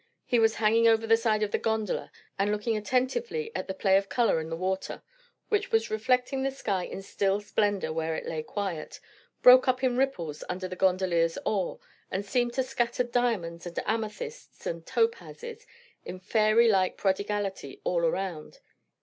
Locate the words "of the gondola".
1.43-2.11